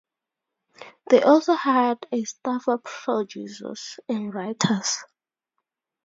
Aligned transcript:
They 1.11 1.21
also 1.21 1.53
hired 1.53 2.03
a 2.11 2.23
staff 2.23 2.67
of 2.67 2.83
producers 2.83 3.99
and 4.09 4.33
writers. 4.33 4.97